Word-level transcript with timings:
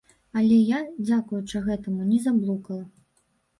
Але 0.39 0.55
я, 0.69 0.79
дзякуючы 1.09 1.63
гэтаму, 1.69 2.01
не 2.11 2.19
заблукала. 2.27 2.83